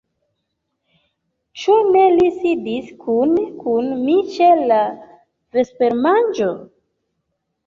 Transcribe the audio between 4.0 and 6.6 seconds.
mi ĉe la vespermanĝo?